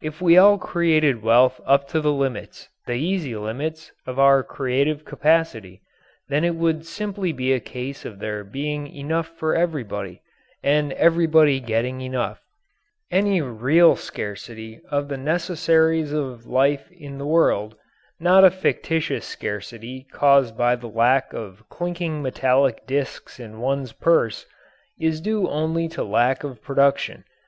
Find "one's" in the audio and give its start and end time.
23.58-23.90